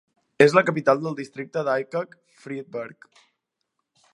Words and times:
És 0.45 0.53
la 0.59 0.63
capital 0.69 1.03
del 1.03 1.17
districte 1.19 1.63
d'Aichach-Friedberg. 1.67 3.09